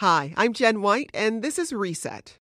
[0.00, 2.39] Hi, I'm Jen White, and this is Reset.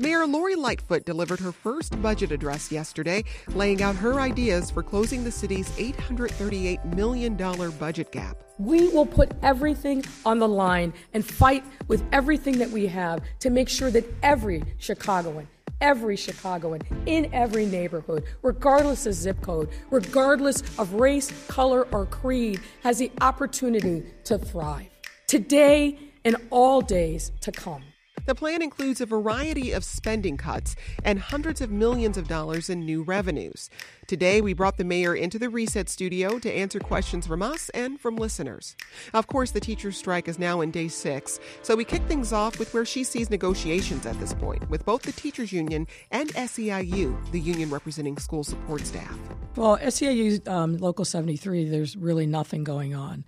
[0.00, 5.24] Mayor Lori Lightfoot delivered her first budget address yesterday, laying out her ideas for closing
[5.24, 8.42] the city's $838 million budget gap.
[8.58, 13.50] We will put everything on the line and fight with everything that we have to
[13.50, 15.46] make sure that every Chicagoan,
[15.82, 22.58] every Chicagoan in every neighborhood, regardless of zip code, regardless of race, color, or creed,
[22.82, 24.88] has the opportunity to thrive
[25.26, 27.82] today and all days to come.
[28.26, 32.80] The plan includes a variety of spending cuts and hundreds of millions of dollars in
[32.80, 33.70] new revenues.
[34.06, 38.00] Today, we brought the mayor into the Reset studio to answer questions from us and
[38.00, 38.76] from listeners.
[39.14, 42.58] Of course, the teacher's strike is now in day six, so we kick things off
[42.58, 47.30] with where she sees negotiations at this point with both the teachers union and SEIU,
[47.30, 49.16] the union representing school support staff.
[49.56, 53.24] Well, SEIU um, Local 73, there's really nothing going on.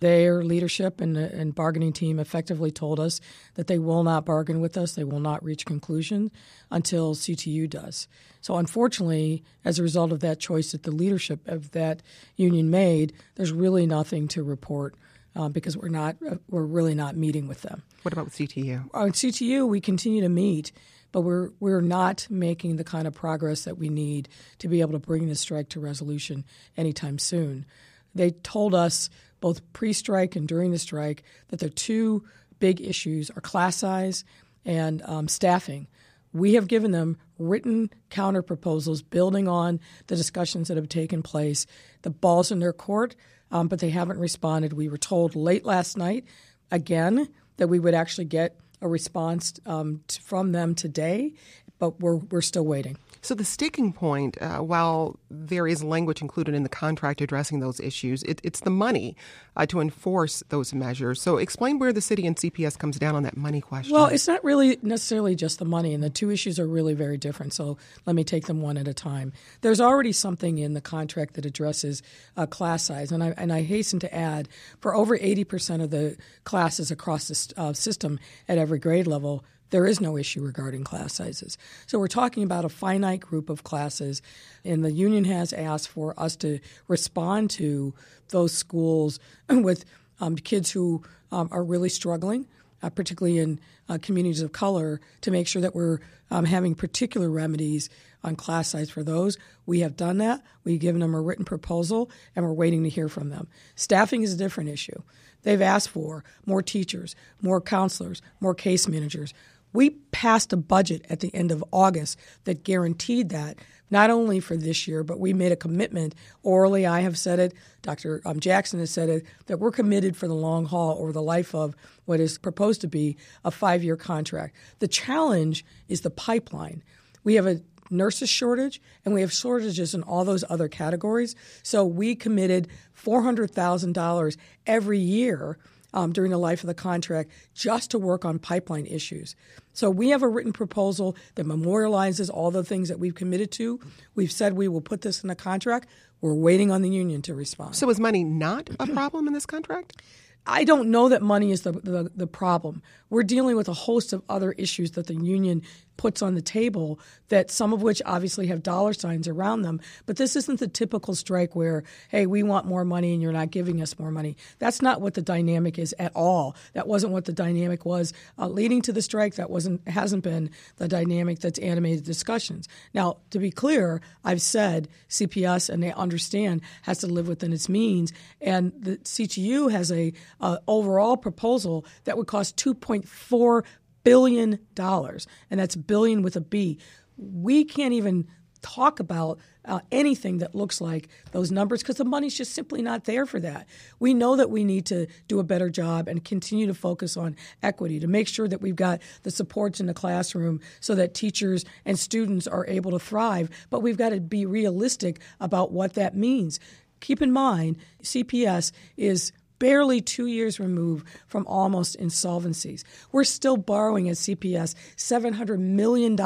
[0.00, 3.20] Their leadership and, and bargaining team effectively told us
[3.54, 6.30] that they will not bargain with us, they will not reach conclusion
[6.70, 8.06] until CTU does.
[8.40, 12.02] So, unfortunately, as a result of that choice that the leadership of that
[12.36, 14.94] union made, there's really nothing to report.
[15.34, 17.82] Uh, because we're not, uh, we're really not meeting with them.
[18.00, 18.88] What about with CTU?
[18.94, 20.72] On CTU, we continue to meet,
[21.12, 24.92] but we're we're not making the kind of progress that we need to be able
[24.92, 27.66] to bring the strike to resolution anytime soon.
[28.14, 32.24] They told us both pre strike and during the strike, that the two
[32.58, 34.24] big issues are class size
[34.64, 35.86] and um, staffing.
[36.32, 41.66] We have given them written counter proposals building on the discussions that have taken place.
[42.02, 43.14] The ball's in their court,
[43.50, 44.72] um, but they haven't responded.
[44.72, 46.24] We were told late last night,
[46.70, 51.32] again, that we would actually get a response um, from them today,
[51.78, 52.96] but we're, we're still waiting.
[53.26, 57.80] So the sticking point, uh, while there is language included in the contract addressing those
[57.80, 59.16] issues, it, it's the money
[59.56, 61.20] uh, to enforce those measures.
[61.20, 63.94] So explain where the city and CPS comes down on that money question.
[63.94, 67.16] Well, it's not really necessarily just the money, and the two issues are really very
[67.16, 67.52] different.
[67.52, 69.32] So let me take them one at a time.
[69.60, 72.04] There's already something in the contract that addresses
[72.36, 74.48] uh, class size, and I, and I hasten to add,
[74.78, 79.86] for over 80% of the classes across the uh, system at every grade level, there
[79.86, 81.58] is no issue regarding class sizes.
[81.86, 84.22] So we're talking about a finite group of classes,
[84.64, 87.94] and the union has asked for us to respond to
[88.28, 89.18] those schools
[89.48, 89.84] with
[90.20, 92.46] um, kids who um, are really struggling.
[92.82, 95.98] Uh, particularly in uh, communities of color, to make sure that we're
[96.30, 97.88] um, having particular remedies
[98.22, 99.38] on class size for those.
[99.64, 100.42] We have done that.
[100.62, 103.48] We've given them a written proposal, and we're waiting to hear from them.
[103.76, 105.02] Staffing is a different issue.
[105.42, 109.32] They've asked for more teachers, more counselors, more case managers.
[109.76, 113.58] We passed a budget at the end of August that guaranteed that,
[113.90, 116.86] not only for this year, but we made a commitment orally.
[116.86, 118.22] I have said it, Dr.
[118.24, 121.54] Um, Jackson has said it, that we're committed for the long haul over the life
[121.54, 121.76] of
[122.06, 124.56] what is proposed to be a five year contract.
[124.78, 126.82] The challenge is the pipeline.
[127.22, 127.60] We have a
[127.90, 131.36] nurses shortage and we have shortages in all those other categories.
[131.62, 135.58] So we committed $400,000 every year
[135.92, 139.36] um, during the life of the contract just to work on pipeline issues.
[139.72, 143.80] So we have a written proposal that memorializes all the things that we've committed to.
[144.14, 145.88] We've said we will put this in a contract.
[146.20, 147.76] We're waiting on the union to respond.
[147.76, 150.02] So is money not a problem in this contract?
[150.46, 152.82] I don't know that money is the, the, the problem.
[153.10, 155.62] We're dealing with a host of other issues that the union
[155.96, 156.98] puts on the table
[157.28, 159.80] that some of which obviously have dollar signs around them.
[160.06, 163.50] But this isn't the typical strike where, hey, we want more money and you're not
[163.50, 164.36] giving us more money.
[164.58, 166.56] That's not what the dynamic is at all.
[166.74, 169.34] That wasn't what the dynamic was uh, leading to the strike.
[169.36, 172.68] That wasn't hasn't been the dynamic that's animated discussions.
[172.94, 177.68] Now, to be clear, I've said CPS and they understand has to live within its
[177.68, 183.64] means, and the CTU has a uh, overall proposal that would cost 2.4
[184.06, 186.78] billion dollars, and that's billion with a B.
[187.16, 188.28] We can't even
[188.62, 193.02] talk about uh, anything that looks like those numbers because the money's just simply not
[193.02, 193.66] there for that.
[193.98, 197.34] We know that we need to do a better job and continue to focus on
[197.64, 201.64] equity to make sure that we've got the supports in the classroom so that teachers
[201.84, 206.16] and students are able to thrive, but we've got to be realistic about what that
[206.16, 206.60] means.
[207.00, 212.84] Keep in mind, CPS is barely two years removed from almost insolvencies.
[213.12, 216.16] We're still borrowing at CPS $700 million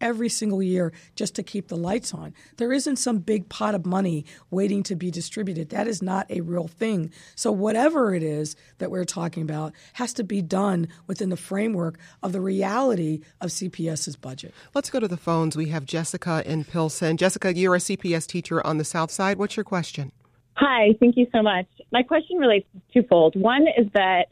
[0.00, 2.34] every single year just to keep the lights on.
[2.56, 5.70] There isn't some big pot of money waiting to be distributed.
[5.70, 7.12] That is not a real thing.
[7.34, 11.98] So, whatever it is that we're talking about has to be done within the framework
[12.22, 14.54] of the reality of CPS's budget.
[14.74, 15.56] Let's go to the phones.
[15.56, 17.16] We have Jessica in Pilsen.
[17.16, 19.38] Jessica, you're a CPS teacher on the South Side.
[19.38, 20.12] What's your question?
[20.54, 21.66] Hi, thank you so much.
[21.92, 23.34] My question relates twofold.
[23.34, 24.26] One is that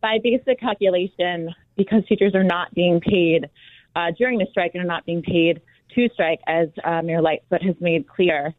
[0.00, 3.48] by basic calculation, because teachers are not being paid
[3.94, 5.60] uh, during the strike and are not being paid
[5.94, 8.54] to strike, as uh, Mayor Lightfoot has made clear,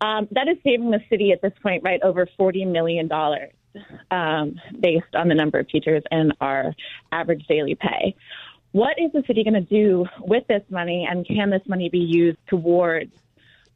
[0.00, 3.08] um, that is saving the city at this point right over $40 million
[4.10, 6.74] um, based on the number of teachers and our
[7.12, 8.14] average daily pay.
[8.72, 11.98] What is the city going to do with this money, and can this money be
[11.98, 13.12] used towards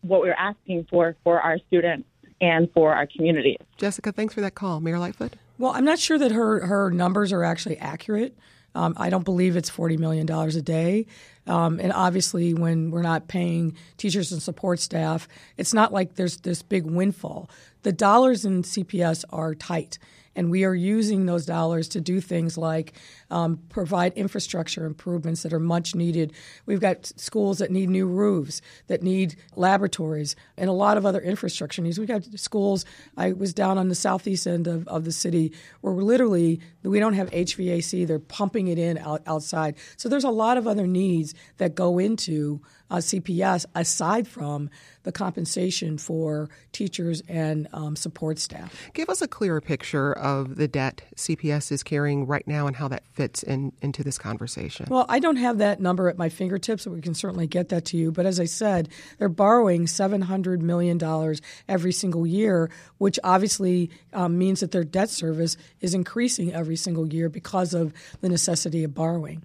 [0.02, 2.08] what we're asking for for our students
[2.40, 3.58] and for our communities?
[3.76, 4.80] Jessica, thanks for that call.
[4.80, 5.34] Mayor Lightfoot?
[5.58, 8.36] Well, I'm not sure that her, her numbers are actually accurate.
[8.74, 11.06] Um, I don't believe it's $40 million a day.
[11.46, 15.26] Um, and obviously, when we're not paying teachers and support staff,
[15.56, 17.50] it's not like there's this big windfall.
[17.82, 19.98] The dollars in CPS are tight
[20.38, 22.92] and we are using those dollars to do things like
[23.30, 26.32] um, provide infrastructure improvements that are much needed.
[26.66, 31.20] We've got schools that need new roofs, that need laboratories, and a lot of other
[31.20, 31.98] infrastructure needs.
[31.98, 32.84] We've got schools.
[33.16, 37.14] I was down on the southeast end of, of the city where literally we don't
[37.14, 38.06] have HVAC.
[38.06, 39.76] They're pumping it in out, outside.
[39.96, 42.60] So there's a lot of other needs that go into
[42.90, 44.70] uh, CPS aside from
[45.02, 48.74] the compensation for teachers and um, support staff.
[48.94, 52.88] Give us a clearer picture of the debt CPS is carrying right now and how
[52.88, 54.86] that fits in, into this conversation.
[54.88, 57.84] Well, I don't have that number at my fingertips, but we can certainly get that
[57.86, 58.12] to you.
[58.12, 61.34] But as I said, they're borrowing $700 million
[61.68, 67.12] every single year, which obviously um, means that their debt service is increasing every single
[67.12, 69.42] year because of the necessity of borrowing.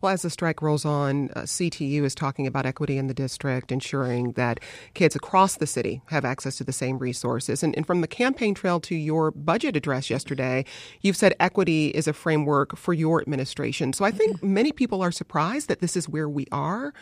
[0.00, 3.72] Well, as the strike rolls on, uh, CTU is talking about equity in the district,
[3.72, 4.60] ensuring that
[4.94, 7.62] kids across the city have access to the same resources.
[7.62, 10.64] And, and from the campaign trail to your budget address yesterday,
[11.00, 13.92] you've said equity is a framework for your administration.
[13.92, 14.54] So I think mm-hmm.
[14.54, 16.92] many people are surprised that this is where we are.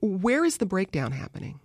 [0.00, 1.60] Where is the breakdown happening?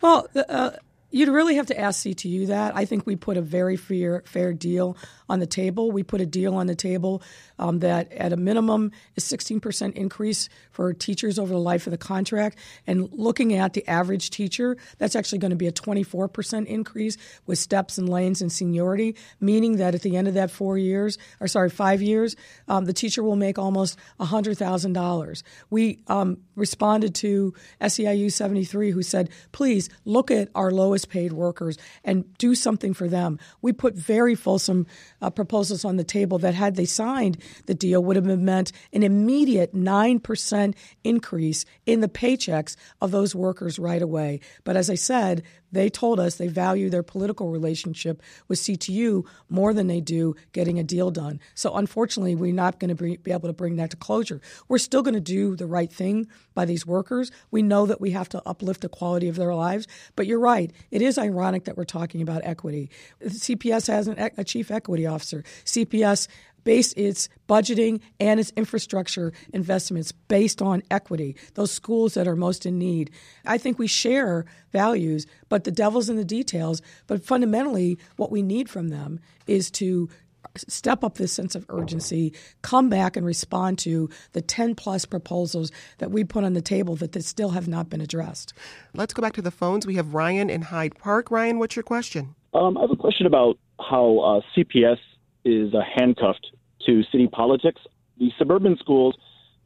[0.00, 0.70] Well, uh,
[1.10, 2.76] You'd really have to ask CTU that.
[2.76, 4.96] I think we put a very fair fair deal
[5.28, 5.90] on the table.
[5.90, 7.22] We put a deal on the table
[7.58, 11.98] um, that, at a minimum, is 16% increase for teachers over the life of the
[11.98, 12.58] contract.
[12.86, 17.16] And looking at the average teacher, that's actually going to be a 24% increase
[17.46, 21.18] with steps and lanes and seniority, meaning that at the end of that four years,
[21.40, 22.36] or sorry, five years,
[22.68, 25.42] um, the teacher will make almost $100,000.
[25.70, 31.78] We um, responded to SEIU 73, who said, please look at our lowest paid workers
[32.04, 33.38] and do something for them.
[33.62, 34.86] We put very fulsome
[35.20, 39.02] uh, proposals on the table that, had they signed the deal, would have meant an
[39.02, 44.40] immediate 9% increase in the paychecks of those workers right away.
[44.64, 49.74] But as I said, they told us they value their political relationship with CTU more
[49.74, 51.40] than they do getting a deal done.
[51.54, 54.40] So unfortunately, we're not going to be able to bring that to closure.
[54.68, 57.30] We're still going to do the right thing by these workers.
[57.50, 59.86] We know that we have to uplift the quality of their lives.
[60.14, 60.72] But you're right.
[60.90, 62.90] It is ironic that we're talking about equity.
[63.22, 65.44] CPS has an, a chief equity officer.
[65.64, 66.28] CPS
[66.66, 72.66] based its budgeting and its infrastructure investments based on equity, those schools that are most
[72.66, 73.08] in need.
[73.46, 76.82] I think we share values, but the devil's in the details.
[77.06, 80.08] But fundamentally, what we need from them is to
[80.56, 82.32] step up this sense of urgency,
[82.62, 86.96] come back and respond to the 10 plus proposals that we put on the table
[86.96, 88.52] that, that still have not been addressed.
[88.92, 89.86] Let's go back to the phones.
[89.86, 91.30] We have Ryan in Hyde Park.
[91.30, 92.34] Ryan, what's your question?
[92.54, 94.98] Um, I have a question about how uh, CPS
[95.44, 96.46] is uh, handcuffed
[96.86, 97.80] to city politics.
[98.18, 99.16] The suburban schools,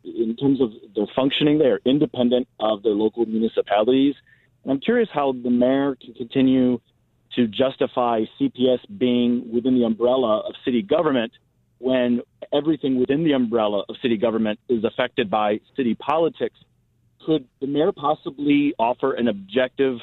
[0.05, 4.15] in terms of their functioning, they are independent of their local municipalities.
[4.65, 6.81] And I'm curious how the mayor can continue
[7.37, 11.33] to justify CPS being within the umbrella of city government
[11.79, 12.21] when
[12.53, 16.57] everything within the umbrella of city government is affected by city politics.
[17.25, 19.99] Could the mayor possibly offer an objective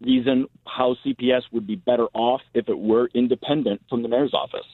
[0.00, 4.66] reason how CPS would be better off if it were independent from the mayor's office?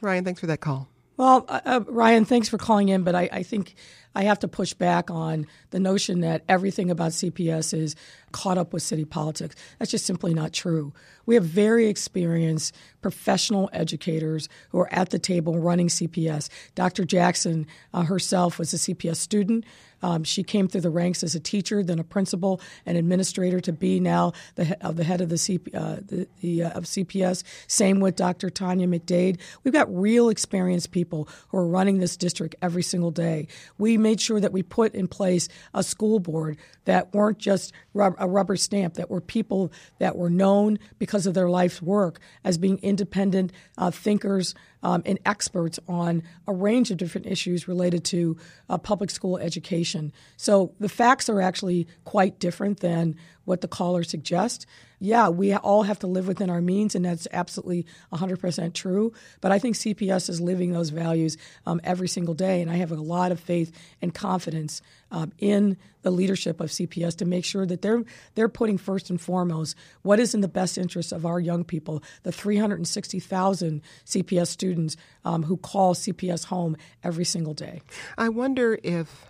[0.00, 0.88] Ryan, thanks for that call.
[1.18, 3.74] Well, uh, uh, Ryan, thanks for calling in, but I, I, think
[4.14, 7.96] I have to push back on the notion that everything about CPS is
[8.32, 9.54] caught up with city politics.
[9.78, 10.92] That's just simply not true.
[11.26, 16.48] We have very experienced professional educators who are at the table running CPS.
[16.74, 17.04] Dr.
[17.04, 19.64] Jackson uh, herself was a CPS student.
[20.02, 23.72] Um, she came through the ranks as a teacher, then a principal and administrator to
[23.72, 27.42] be now the, uh, the head of the, CP, uh, the, the uh, of CPS.
[27.66, 28.48] Same with Dr.
[28.50, 29.38] Tanya McDade.
[29.64, 33.48] We've got real experienced people who are running this district every single day.
[33.76, 38.16] We made sure that we put in place a school board that weren't just rub-
[38.18, 42.58] a rubber stamp, that were people that were known because of their life's work as
[42.58, 48.36] being independent uh, thinkers um, and experts on a range of different issues related to
[48.68, 50.12] uh, public school education.
[50.36, 54.66] So the facts are actually quite different than what the caller suggests.
[55.00, 59.12] Yeah, we all have to live within our means, and that's absolutely 100% true.
[59.40, 62.92] But I think CPS is living those values um, every single day, and I have
[62.92, 67.66] a lot of faith and confidence um, in the leadership of CPS to make sure
[67.66, 68.02] that they're
[68.34, 72.02] they're putting first and foremost what is in the best interest of our young people,
[72.22, 77.80] the 360,000 CPS students um, who call CPS home every single day.
[78.16, 79.26] I wonder if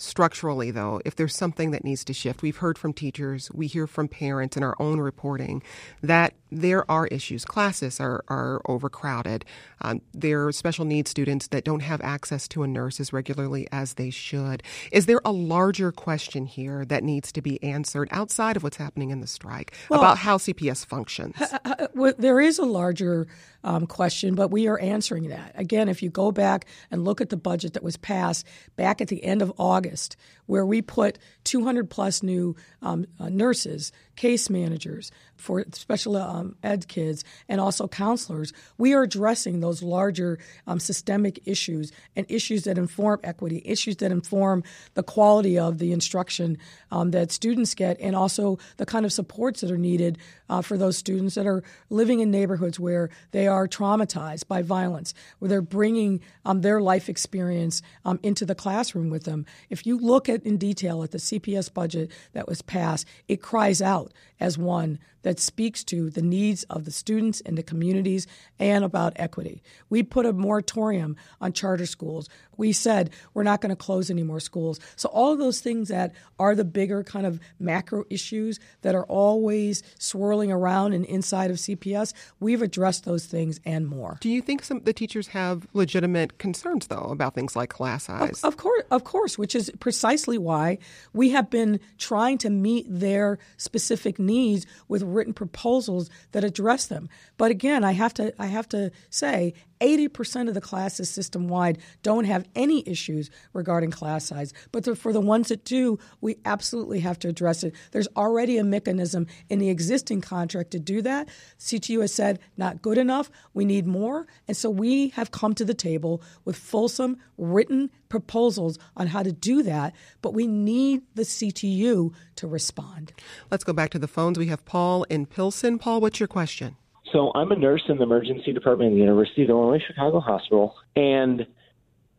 [0.00, 2.42] structurally, though, if there's something that needs to shift.
[2.42, 5.62] We've heard from teachers, we hear from parents in our own reporting
[6.02, 7.44] that there are issues.
[7.44, 9.44] Classes are, are overcrowded.
[9.82, 13.68] Um, there are special needs students that don't have access to a nurse as regularly
[13.70, 14.62] as they should.
[14.90, 19.10] Is there a larger question here that needs to be answered outside of what's happening
[19.10, 21.36] in the strike well, about how CPS functions?
[21.94, 23.26] Well, there is a larger
[23.64, 25.52] um, question, but we are answering that.
[25.54, 29.08] Again, if you go back and look at the budget that was passed back at
[29.08, 30.16] the end of August, August
[30.50, 36.88] where we put 200 plus new um, uh, nurses, case managers for special um, ed
[36.88, 42.76] kids, and also counselors, we are addressing those larger um, systemic issues and issues that
[42.78, 44.64] inform equity, issues that inform
[44.94, 46.58] the quality of the instruction
[46.90, 50.76] um, that students get, and also the kind of supports that are needed uh, for
[50.76, 55.62] those students that are living in neighborhoods where they are traumatized by violence, where they're
[55.62, 59.46] bringing um, their life experience um, into the classroom with them.
[59.70, 63.80] If you look at in detail at the CPS budget that was passed, it cries
[63.80, 68.26] out as one that speaks to the needs of the students and the communities
[68.58, 69.62] and about equity.
[69.88, 72.28] We put a moratorium on charter schools.
[72.56, 74.80] We said we're not going to close any more schools.
[74.96, 79.04] So, all of those things that are the bigger kind of macro issues that are
[79.04, 84.18] always swirling around and inside of CPS, we've addressed those things and more.
[84.20, 88.42] Do you think some the teachers have legitimate concerns, though, about things like class size?
[88.42, 90.78] Of, of course, of course, which is precisely why
[91.12, 97.08] we have been trying to meet their specific needs with written proposals that address them.
[97.36, 101.78] But again, I have to I have to say 80% of the classes system wide
[102.02, 104.52] don't have any issues regarding class size.
[104.72, 107.74] But the, for the ones that do, we absolutely have to address it.
[107.92, 111.28] There's already a mechanism in the existing contract to do that.
[111.58, 114.26] CTU has said, not good enough, we need more.
[114.46, 119.32] And so we have come to the table with fulsome written proposals on how to
[119.32, 123.12] do that, but we need the CTU to respond.
[123.50, 124.38] Let's go back to the phones.
[124.38, 125.78] We have Paul in Pilsen.
[125.78, 126.76] Paul, what's your question?
[127.12, 130.76] So I'm a nurse in the emergency department of the University of Illinois Chicago Hospital,
[130.94, 131.46] and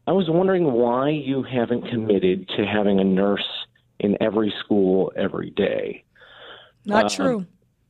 [0.07, 3.47] I was wondering why you haven't committed to having a nurse
[3.99, 6.03] in every school every day.
[6.85, 7.45] Not uh, true.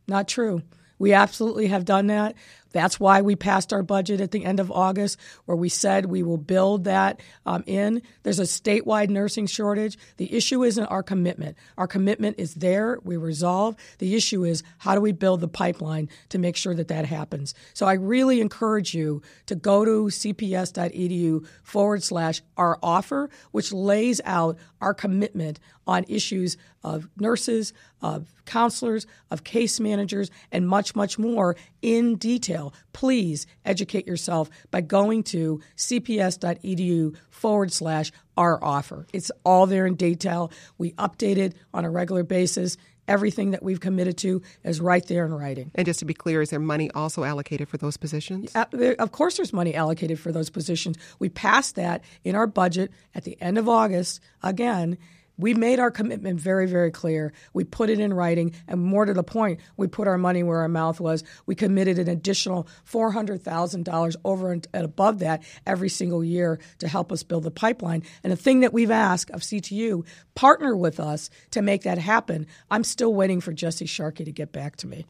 [0.08, 0.62] Not true.
[1.00, 2.36] We absolutely have done that.
[2.72, 6.24] That's why we passed our budget at the end of August, where we said we
[6.24, 8.02] will build that um, in.
[8.24, 9.98] There's a statewide nursing shortage.
[10.18, 11.58] The issue isn't our commitment.
[11.78, 13.00] Our commitment is there.
[13.04, 13.76] We resolve.
[14.00, 17.54] The issue is how do we build the pipeline to make sure that that happens.
[17.74, 24.22] So I really encourage you to go to cps.edu forward slash our offer, which lays
[24.26, 31.20] out our commitment on issues of nurses, of counselors, of case managers, and much, much
[31.20, 32.61] more in detail.
[32.94, 39.08] Please educate yourself by going to cps.edu forward slash our offer.
[39.14, 40.52] It's all there in detail.
[40.78, 42.78] We update it on a regular basis.
[43.08, 45.72] Everything that we've committed to is right there in writing.
[45.76, 48.56] And just to be clear, is there money also allocated for those positions?
[48.56, 50.98] Of course, there's money allocated for those positions.
[51.20, 54.98] We passed that in our budget at the end of August again
[55.42, 57.34] we made our commitment very, very clear.
[57.54, 60.60] We put it in writing, and more to the point, we put our money where
[60.60, 61.24] our mouth was.
[61.46, 67.24] We committed an additional $400,000 over and above that every single year to help us
[67.24, 68.04] build the pipeline.
[68.24, 70.06] And the thing that we've asked of CTU,
[70.36, 72.46] partner with us to make that happen.
[72.70, 75.06] I'm still waiting for Jesse Sharkey to get back to me.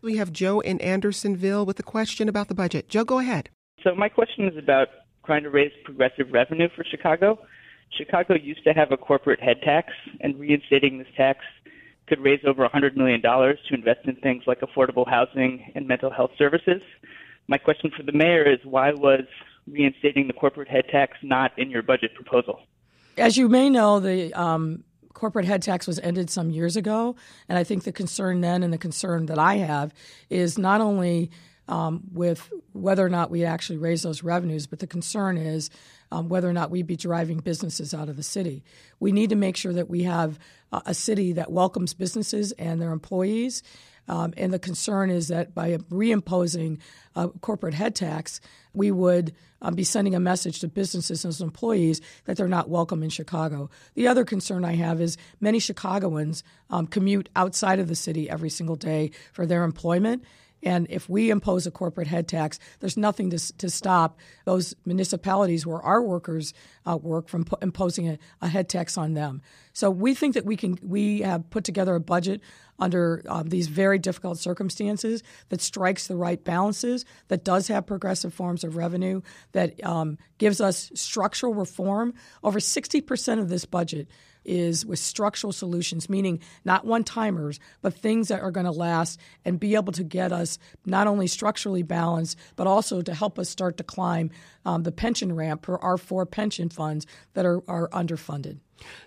[0.00, 2.88] We have Joe in Andersonville with a question about the budget.
[2.88, 3.50] Joe, go ahead.
[3.82, 4.88] So, my question is about
[5.26, 7.38] trying to raise progressive revenue for Chicago.
[7.96, 11.40] Chicago used to have a corporate head tax, and reinstating this tax
[12.06, 16.32] could raise over $100 million to invest in things like affordable housing and mental health
[16.36, 16.82] services.
[17.48, 19.24] My question for the mayor is why was
[19.66, 22.60] reinstating the corporate head tax not in your budget proposal?
[23.16, 24.84] As you may know, the um,
[25.14, 27.16] corporate head tax was ended some years ago,
[27.48, 29.94] and I think the concern then and the concern that I have
[30.28, 31.30] is not only
[31.68, 35.70] um, with whether or not we actually raise those revenues, but the concern is
[36.10, 38.64] um, whether or not we would be driving businesses out of the city.
[39.00, 40.38] We need to make sure that we have
[40.72, 43.62] uh, a city that welcomes businesses and their employees.
[44.06, 46.78] Um, and the concern is that by reimposing
[47.14, 48.40] a corporate head tax,
[48.74, 53.02] we would um, be sending a message to businesses and employees that they're not welcome
[53.02, 53.70] in Chicago.
[53.94, 58.50] The other concern I have is many Chicagoans um, commute outside of the city every
[58.50, 60.24] single day for their employment.
[60.64, 65.66] And if we impose a corporate head tax, there's nothing to, to stop those municipalities
[65.66, 66.54] where our workers
[66.86, 69.42] uh, work from po- imposing a, a, head tax on them.
[69.72, 72.40] So we think that we can we have put together a budget
[72.78, 78.34] under um, these very difficult circumstances that strikes the right balances, that does have progressive
[78.34, 79.20] forms of revenue,
[79.52, 82.14] that um, gives us structural reform.
[82.42, 84.08] Over 60% of this budget
[84.44, 89.20] is with structural solutions, meaning not one timers, but things that are going to last
[89.44, 93.48] and be able to get us not only structurally balanced, but also to help us
[93.48, 94.30] start to climb
[94.64, 98.58] um, the pension ramp for our four pension funds that are, are underfunded.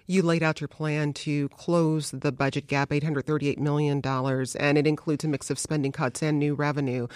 [0.05, 5.25] You laid out your plan to close the budget gap, $838 million, and it includes
[5.25, 7.07] a mix of spending cuts and new revenue.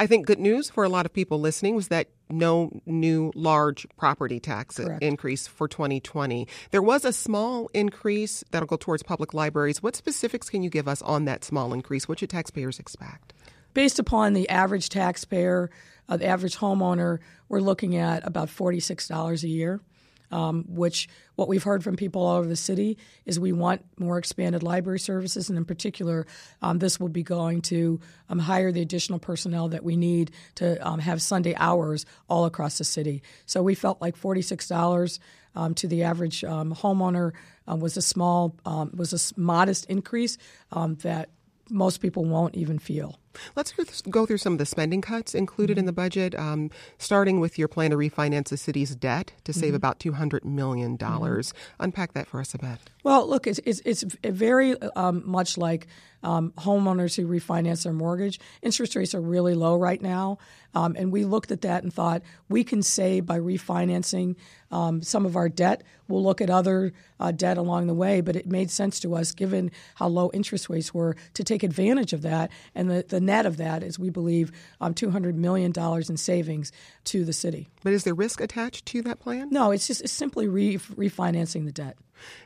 [0.00, 3.84] I think good news for a lot of people listening was that no new large
[3.96, 5.02] property tax Correct.
[5.02, 6.46] increase for 2020.
[6.70, 9.82] There was a small increase that'll go towards public libraries.
[9.82, 12.06] What specifics can you give us on that small increase?
[12.06, 13.32] What should taxpayers expect?
[13.74, 15.68] Based upon the average taxpayer,
[16.08, 19.80] uh, the average homeowner, we're looking at about $46 a year
[20.30, 24.18] um, which what we've heard from people all over the city is we want more
[24.18, 26.26] expanded library services, and in particular,
[26.62, 30.76] um, this will be going to um, hire the additional personnel that we need to
[30.86, 33.22] um, have Sunday hours all across the city.
[33.46, 35.18] So we felt like $46
[35.54, 37.32] um, to the average um, homeowner
[37.70, 40.38] uh, was a small, was a modest increase
[40.70, 41.28] that
[41.70, 43.18] most people won't even feel.
[43.56, 45.80] Let's go through some of the spending cuts included mm-hmm.
[45.80, 49.68] in the budget, um, starting with your plan to refinance the city's debt to save
[49.68, 49.76] mm-hmm.
[49.76, 50.96] about $200 million.
[50.98, 51.56] Mm-hmm.
[51.80, 52.78] Unpack that for us a bit.
[53.02, 55.86] Well, look, it's, it's, it's very um, much like
[56.22, 58.40] um, homeowners who refinance their mortgage.
[58.62, 60.38] Interest rates are really low right now.
[60.74, 64.36] Um, and we looked at that and thought we can save by refinancing
[64.70, 65.82] um, some of our debt.
[66.08, 69.32] We'll look at other uh, debt along the way, but it made sense to us,
[69.32, 72.50] given how low interest rates were, to take advantage of that.
[72.74, 76.72] And the, the net of that is, we believe, um, $200 million in savings
[77.04, 77.68] to the city.
[77.84, 79.50] But is there risk attached to that plan?
[79.50, 81.96] No, it's just it's simply re- refinancing the debt.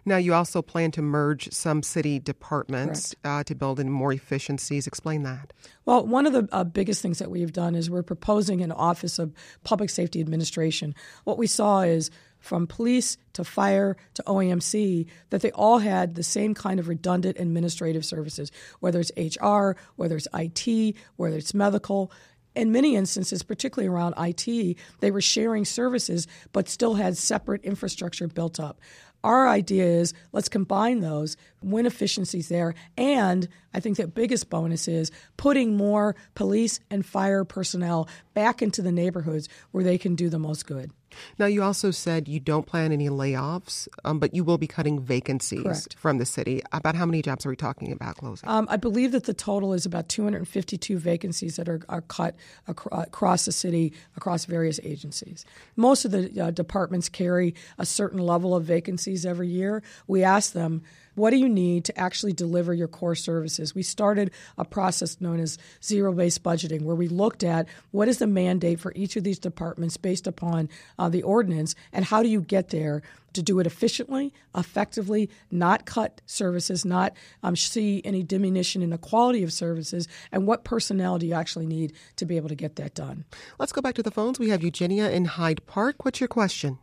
[0.04, 4.87] Now, you also plan to merge some city departments uh, to build in more efficiencies.
[4.87, 5.52] Explain that.
[5.87, 9.18] Well, one of the uh, biggest things that we've done is we're proposing an Office
[9.18, 9.33] of
[9.64, 10.94] Public Safety Administration.
[11.24, 12.11] What we saw is
[12.42, 17.38] from police to fire to OEMC that they all had the same kind of redundant
[17.38, 22.12] administrative services, whether it's HR, whether it's IT, whether it's medical
[22.55, 28.28] in many instances, particularly around IT, they were sharing services but still had separate infrastructure
[28.28, 28.81] built up.
[29.24, 34.88] Our idea is let's combine those, win efficiencies there, and I think the biggest bonus
[34.88, 40.28] is putting more police and fire personnel back into the neighborhoods where they can do
[40.28, 40.90] the most good.
[41.38, 45.01] Now, you also said you don't plan any layoffs, um, but you will be cutting
[45.01, 45.96] vacancies Correct.
[45.98, 46.62] from the city.
[46.72, 48.48] About how many jobs are we talking about closing?
[48.48, 52.37] Um, I believe that the total is about 252 vacancies that are, are cut
[52.68, 55.44] ac- across the city, across various agencies.
[55.77, 59.83] Most of the uh, departments carry a certain level of vacancies every year.
[60.07, 60.83] We ask them,
[61.14, 63.75] what do you need to actually deliver your core services?
[63.75, 68.18] We started a process known as zero based budgeting, where we looked at what is
[68.18, 72.29] the mandate for each of these departments based upon uh, the ordinance, and how do
[72.29, 78.22] you get there to do it efficiently, effectively, not cut services, not um, see any
[78.22, 82.37] diminution in the quality of services, and what personnel do you actually need to be
[82.37, 83.25] able to get that done?
[83.59, 84.38] Let's go back to the phones.
[84.38, 86.05] We have Eugenia in Hyde Park.
[86.05, 86.79] What's your question?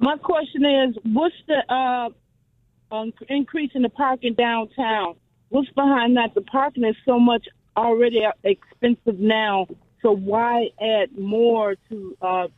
[0.00, 2.10] My question is, what's the uh,
[2.90, 5.16] um, increasing the parking downtown.
[5.48, 6.34] What's behind that?
[6.34, 9.66] The parking is so much already expensive now.
[10.02, 12.48] So why add more to uh,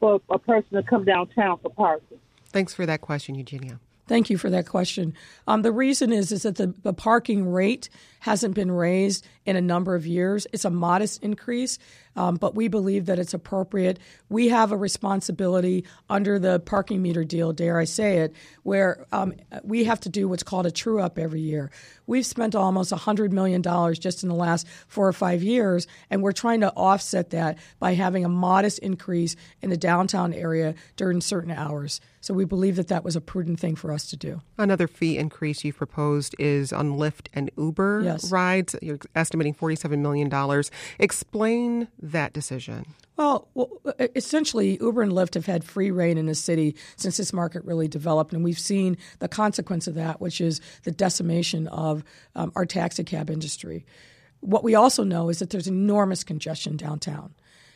[0.00, 2.18] for a person to come downtown for parking?
[2.46, 3.80] Thanks for that question, Eugenia.
[4.06, 5.14] Thank you for that question.
[5.48, 7.88] Um, the reason is is that the, the parking rate
[8.20, 10.46] hasn't been raised in a number of years.
[10.52, 11.78] It's a modest increase,
[12.16, 13.98] um, but we believe that it's appropriate.
[14.28, 19.34] We have a responsibility under the parking meter deal, dare I say it, where um,
[19.62, 21.70] we have to do what's called a true up every year.
[22.06, 23.62] We've spent almost $100 million
[23.94, 27.94] just in the last four or five years, and we're trying to offset that by
[27.94, 32.00] having a modest increase in the downtown area during certain hours.
[32.20, 34.40] So we believe that that was a prudent thing for us to do.
[34.58, 38.30] Another fee increase you've proposed is on Lyft and Uber yes.
[38.30, 38.74] rides.
[38.82, 40.62] You're estimating $47 million.
[40.98, 42.86] Explain that decision.
[43.16, 43.70] Well, well,
[44.14, 47.88] essentially, Uber and Lyft have had free rein in the city since this market really
[47.88, 52.66] developed, and we've seen the consequence of that, which is the decimation of um, our
[52.66, 53.86] taxi cab industry
[54.40, 57.34] what we also know is that there's enormous congestion downtown.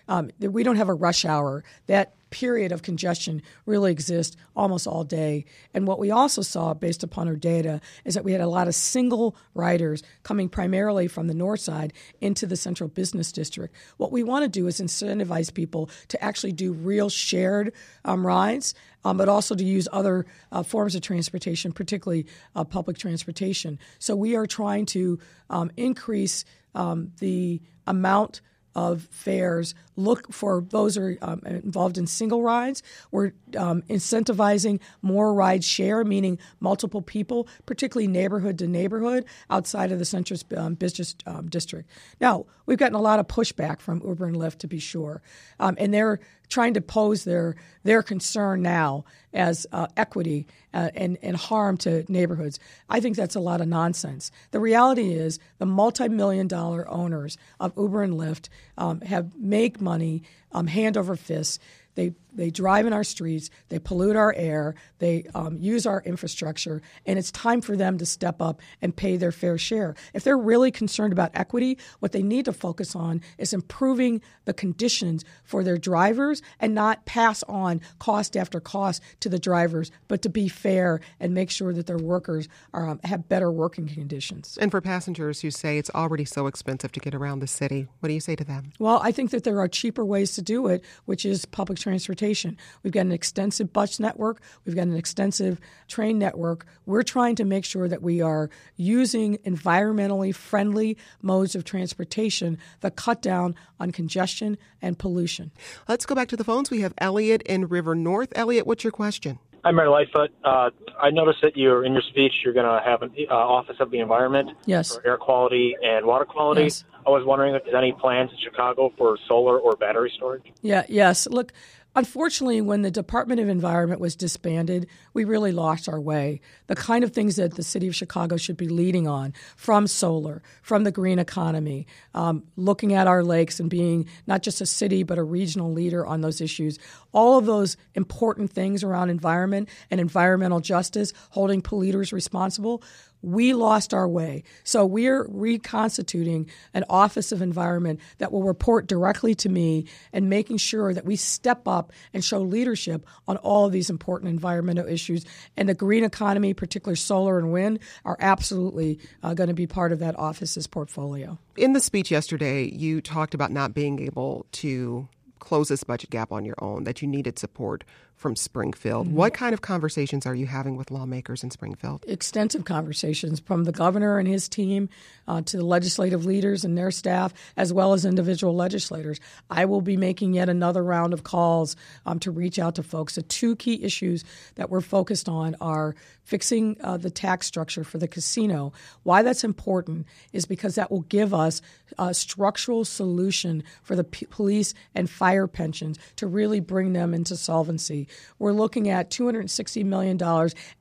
[0.09, 1.64] Um, we don't have a rush hour.
[1.87, 5.45] That period of congestion really exists almost all day.
[5.75, 8.69] And what we also saw, based upon our data, is that we had a lot
[8.69, 13.75] of single riders coming primarily from the north side into the central business district.
[13.97, 17.73] What we want to do is incentivize people to actually do real shared
[18.05, 18.75] um, rides.
[19.03, 23.79] Um, but also to use other uh, forms of transportation, particularly uh, public transportation.
[23.99, 28.43] So we are trying to um, increase um, the amount
[28.81, 32.83] of fares look for those are um, involved in single rides.
[33.11, 39.99] We're um, incentivizing more ride share, meaning multiple people, particularly neighborhood to neighborhood outside of
[39.99, 41.90] the central um, business um, district.
[42.21, 45.23] Now, we've gotten a lot of pushback from Uber and Lyft, to be sure,
[45.59, 51.17] um, and they're trying to pose their their concern now as uh, equity uh, and,
[51.23, 52.59] and harm to neighborhoods.
[52.91, 54.31] I think that's a lot of nonsense.
[54.51, 60.25] The reality is the multi-million dollar owners of Uber and Lyft um, have make money
[60.53, 61.61] um, hand over fist.
[61.94, 66.81] They they drive in our streets, they pollute our air, they um, use our infrastructure,
[67.07, 69.94] and it's time for them to step up and pay their fair share.
[70.14, 74.55] If they're really concerned about equity, what they need to focus on is improving the
[74.55, 80.22] conditions for their drivers and not pass on cost after cost to the drivers, but
[80.22, 84.57] to be fair and make sure that their workers are, um, have better working conditions.
[84.61, 88.09] And for passengers who say it's already so expensive to get around the city, what
[88.09, 88.72] do you say to them?
[88.79, 92.21] Well, I think that there are cheaper ways to do it, which is public transportation
[92.21, 92.57] transportation.
[92.83, 96.66] We've got an extensive bus network, we've got an extensive train network.
[96.87, 102.97] We're trying to make sure that we are using environmentally friendly modes of transportation that
[102.97, 105.51] cut down on congestion and pollution.
[105.88, 106.71] Let's go back to the phones.
[106.71, 108.33] We have Elliot in River North.
[108.35, 109.38] Elliot, what's your question?
[109.64, 110.31] Hi, Mayor Lightfoot.
[110.43, 112.33] Uh, I noticed that you're in your speech.
[112.43, 114.97] You're going to have an uh, Office of the Environment yes.
[114.97, 116.62] for air quality and water quality.
[116.62, 116.85] Yes.
[117.07, 120.45] I was wondering if there's any plans in Chicago for solar or battery storage.
[120.63, 120.85] Yeah.
[120.89, 121.27] Yes.
[121.29, 121.53] Look,
[121.97, 126.41] Unfortunately, when the Department of Environment was disbanded, we really lost our way.
[126.69, 130.41] The kind of things that the city of Chicago should be leading on from solar,
[130.63, 135.03] from the green economy, um, looking at our lakes and being not just a city,
[135.03, 136.79] but a regional leader on those issues.
[137.11, 142.85] All of those important things around environment and environmental justice, holding polluters responsible,
[143.23, 144.45] we lost our way.
[144.65, 150.59] So we're reconstituting an Office of Environment that will report directly to me and making
[150.59, 155.25] sure that we step up and show leadership on all these important environmental issues.
[155.57, 159.93] And the green economy, particularly solar and wind, are absolutely uh, going to be part
[159.93, 161.39] of that office's portfolio.
[161.57, 165.09] In the speech yesterday, you talked about not being able to
[165.41, 167.83] close this budget gap on your own, that you needed support
[168.21, 169.07] from Springfield.
[169.07, 169.17] Mm-hmm.
[169.17, 172.05] What kind of conversations are you having with lawmakers in Springfield?
[172.07, 174.91] Extensive conversations from the governor and his team
[175.27, 179.21] uh, to the legislative leaders and their staff, as well as individual legislators.
[179.49, 183.15] I will be making yet another round of calls um, to reach out to folks.
[183.15, 184.23] The two key issues
[184.57, 188.73] that we're focused on are fixing uh, the tax structure for the casino.
[189.03, 191.63] Why that's important is because that will give us
[191.99, 197.35] a structural solution for the p- police and fire pensions to really bring them into
[197.35, 198.07] solvency.
[198.38, 200.18] We're looking at $260 million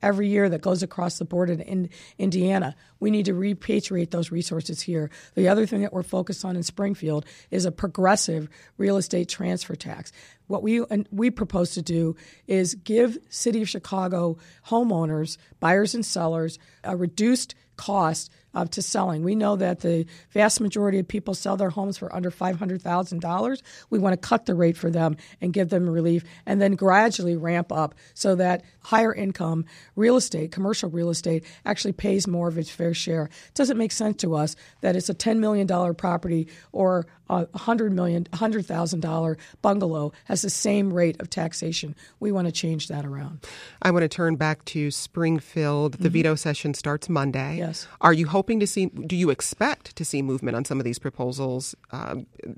[0.02, 2.76] every year that goes across the board in Indiana.
[2.98, 5.10] We need to repatriate those resources here.
[5.34, 9.74] The other thing that we're focused on in Springfield is a progressive real estate transfer
[9.74, 10.12] tax.
[10.46, 12.16] What we we propose to do
[12.48, 19.22] is give City of Chicago homeowners, buyers and sellers, a reduced cost uh, to selling.
[19.22, 23.62] We know that the vast majority of people sell their homes for under $500,000.
[23.90, 27.36] We want to cut the rate for them and give them relief and then gradually
[27.36, 29.64] ramp up so that higher income
[29.96, 33.24] real estate, commercial real estate, actually pays more of its fair share.
[33.24, 37.92] It doesn't make sense to us that it's a $10 million property or a $100
[37.92, 41.94] million, $100,000 bungalow has the same rate of taxation.
[42.18, 43.46] We want to change that around.
[43.82, 45.92] I want to turn back to Springfield.
[45.92, 46.12] The mm-hmm.
[46.12, 47.58] veto session starts Monday.
[47.58, 47.86] Yes.
[48.00, 50.98] Are you hoping to see, do you expect to see movement on some of these
[50.98, 52.16] proposals uh,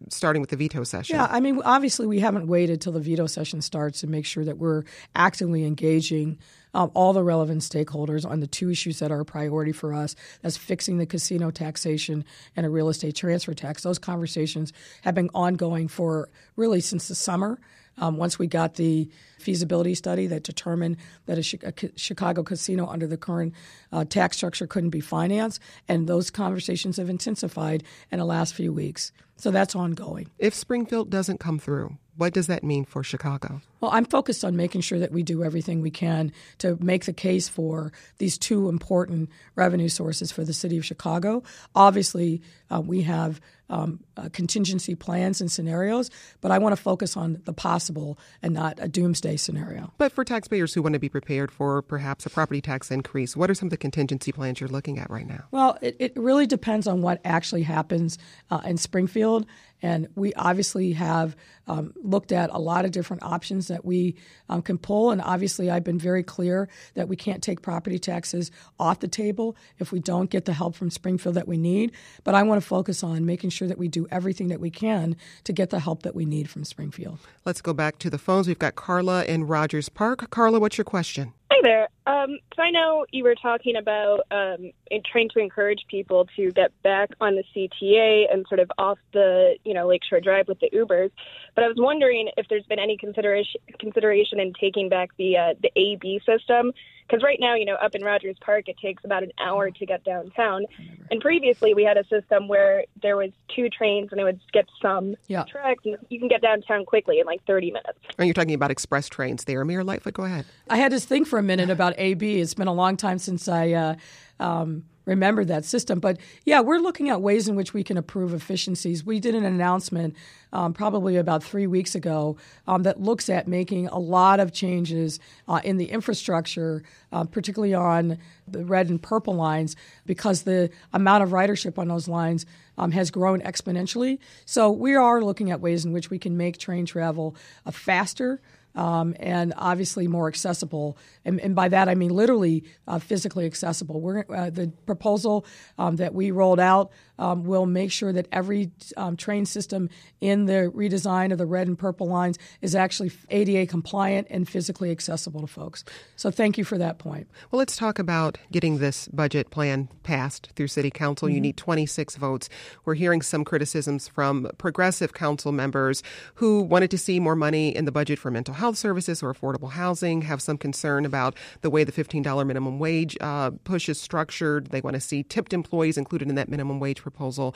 [0.08, 1.16] starting with the veto session?
[1.16, 4.44] Yeah, I mean, obviously, we haven't waited till the veto session starts to make sure
[4.44, 6.38] that we're actively engaging
[6.74, 10.16] um, all the relevant stakeholders on the two issues that are a priority for us
[10.40, 12.24] that's fixing the casino taxation
[12.56, 13.82] and a real estate transfer tax.
[13.82, 17.58] Those conversations have been ongoing for really since the summer.
[17.98, 23.06] Um, once we got the feasibility study that determined that a, a Chicago casino under
[23.06, 23.54] the current
[23.92, 28.72] uh, tax structure couldn't be financed, and those conversations have intensified in the last few
[28.72, 29.12] weeks.
[29.36, 30.30] So that's ongoing.
[30.38, 33.62] If Springfield doesn't come through, What does that mean for Chicago?
[33.80, 37.12] Well, I'm focused on making sure that we do everything we can to make the
[37.12, 41.42] case for these two important revenue sources for the city of Chicago.
[41.74, 43.40] Obviously, uh, we have
[43.72, 46.10] um, uh, contingency plans and scenarios,
[46.42, 49.92] but I want to focus on the possible and not a doomsday scenario.
[49.96, 53.50] But for taxpayers who want to be prepared for perhaps a property tax increase, what
[53.50, 55.44] are some of the contingency plans you're looking at right now?
[55.50, 58.18] Well, it, it really depends on what actually happens
[58.50, 59.46] uh, in Springfield.
[59.82, 64.16] And we obviously have um, looked at a lot of different options that we
[64.48, 65.10] um, can pull.
[65.10, 69.56] And obviously, I've been very clear that we can't take property taxes off the table
[69.78, 71.92] if we don't get the help from Springfield that we need.
[72.22, 75.16] But I want to focus on making sure that we do everything that we can
[75.44, 77.18] to get the help that we need from Springfield.
[77.44, 78.48] Let's go back to the phones.
[78.48, 80.30] We've got Carla in Rogers Park.
[80.30, 81.32] Carla, what's your question?
[81.50, 81.88] Hi there.
[82.06, 84.72] Um, so I know you were talking about um,
[85.10, 89.56] trying to encourage people to get back on the CTA and sort of off the
[89.64, 91.10] you know Lakeshore Drive with the Ubers,
[91.54, 95.54] but I was wondering if there's been any consideration consideration in taking back the uh,
[95.60, 96.72] the AB system
[97.06, 99.86] because right now, you know, up in Rogers Park, it takes about an hour to
[99.86, 100.64] get downtown.
[101.10, 104.66] And previously, we had a system where there was two trains and it would skip
[104.80, 105.44] some yeah.
[105.44, 107.98] tracks, and you can get downtown quickly in like 30 minutes.
[108.18, 110.14] Are you talking about express trains there, Mayor Lightfoot?
[110.14, 110.46] Go ahead.
[110.70, 112.40] I had to think for a minute about AB.
[112.40, 113.72] It's been a long time since I.
[113.72, 113.94] Uh,
[114.40, 116.00] um, remember that system.
[116.00, 119.04] But yeah, we're looking at ways in which we can improve efficiencies.
[119.04, 120.14] We did an announcement
[120.52, 122.36] um, probably about three weeks ago
[122.66, 127.74] um, that looks at making a lot of changes uh, in the infrastructure, uh, particularly
[127.74, 132.44] on the red and purple lines, because the amount of ridership on those lines
[132.78, 134.18] um, has grown exponentially.
[134.44, 137.34] So we are looking at ways in which we can make train travel
[137.64, 138.40] uh, faster
[138.74, 140.96] um, and obviously more accessible.
[141.24, 144.00] And, and, by that I mean literally uh, physically accessible.
[144.00, 145.44] We're, uh, the proposal
[145.78, 146.90] um, that we rolled out
[147.22, 149.88] um, will make sure that every um, train system
[150.20, 154.90] in the redesign of the red and purple lines is actually ADA compliant and physically
[154.90, 155.84] accessible to folks.
[156.16, 157.28] So thank you for that point.
[157.50, 161.28] Well, let's talk about getting this budget plan passed through City Council.
[161.28, 161.34] Mm-hmm.
[161.36, 162.48] You need 26 votes.
[162.84, 166.02] We're hearing some criticisms from progressive council members
[166.34, 169.70] who wanted to see more money in the budget for mental health services or affordable
[169.70, 174.66] housing, have some concern about the way the $15 minimum wage uh, push is structured.
[174.66, 177.54] They want to see tipped employees included in that minimum wage proposal.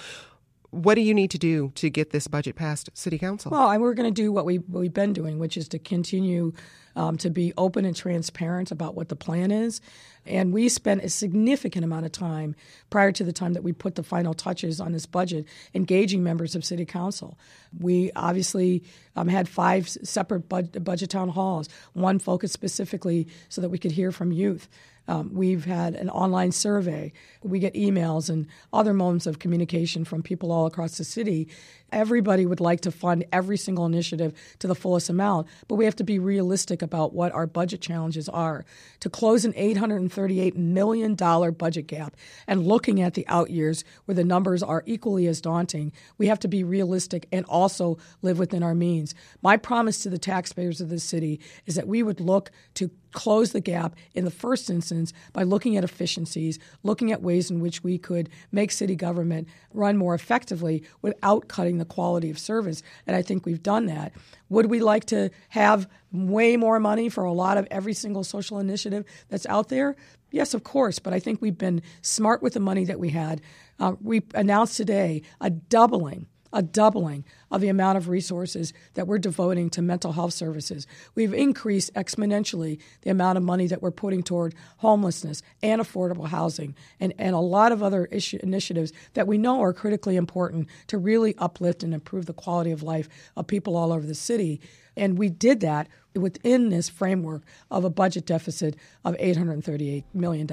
[0.71, 3.51] What do you need to do to get this budget passed City Council?
[3.51, 6.53] Well, we're going to do what, we, what we've been doing, which is to continue
[6.97, 9.81] um, to be open and transparent about what the plan is.
[10.25, 12.57] And we spent a significant amount of time
[12.91, 16.57] prior to the time that we put the final touches on this budget engaging members
[16.57, 17.39] of City Council.
[17.79, 18.83] We obviously
[19.15, 23.93] um, had five separate bud- budget town halls, one focused specifically so that we could
[23.93, 24.69] hear from youth.
[25.09, 27.13] Um, we've had an online survey.
[27.43, 31.49] We get emails and other modes of communication from people all across the city.
[31.93, 35.95] Everybody would like to fund every single initiative to the fullest amount, but we have
[35.97, 38.65] to be realistic about what our budget challenges are.
[39.01, 42.17] To close an $838 million budget gap
[42.49, 46.41] and looking at the out years where the numbers are equally as daunting, we have
[46.41, 49.15] to be realistic and also live within our means.
[49.41, 53.53] My promise to the taxpayers of this city is that we would look to close
[53.53, 57.83] the gap in the first instance by looking at efficiencies, looking at ways in which
[57.83, 62.83] we could make city government run more effectively without cutting the quality of service.
[63.07, 64.13] And I think we've done that.
[64.49, 68.59] Would we like to have way more money for a lot of every single social
[68.59, 69.97] initiative that's out there?
[70.31, 73.41] Yes, of course, but I think we've been smart with the money that we had.
[73.79, 79.19] Uh, we announced today a doubling a doubling of the amount of resources that we're
[79.19, 80.87] devoting to mental health services.
[81.15, 86.75] We've increased exponentially the amount of money that we're putting toward homelessness and affordable housing
[87.01, 90.99] and, and a lot of other issue, initiatives that we know are critically important to
[90.99, 94.61] really uplift and improve the quality of life of people all over the city.
[94.97, 100.49] And we did that within this framework of a budget deficit of $838 million.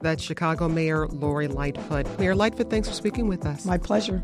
[0.00, 2.18] That's Chicago Mayor Lori Lightfoot.
[2.18, 3.64] Mayor Lightfoot, thanks for speaking with us.
[3.64, 4.22] My pleasure.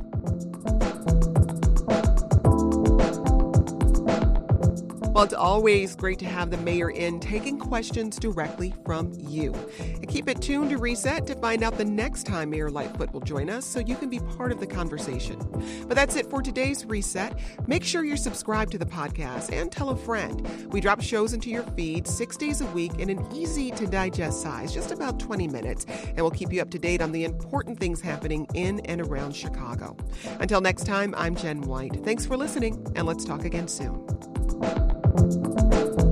[5.14, 9.54] Well, it's always great to have the mayor in taking questions directly from you.
[9.78, 13.20] And keep it tuned to Reset to find out the next time Mayor Lightfoot will
[13.20, 15.38] join us so you can be part of the conversation.
[15.86, 17.38] But that's it for today's Reset.
[17.68, 20.44] Make sure you're subscribed to the podcast and tell a friend.
[20.72, 24.42] We drop shows into your feed six days a week in an easy to digest
[24.42, 27.78] size, just about 20 minutes, and we'll keep you up to date on the important
[27.78, 29.96] things happening in and around Chicago.
[30.40, 32.02] Until next time, I'm Jen White.
[32.04, 34.33] Thanks for listening, and let's talk again soon.
[34.46, 36.03] Thank you.